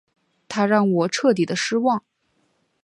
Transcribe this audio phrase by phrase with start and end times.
[0.49, 2.03] 他让我彻底的失望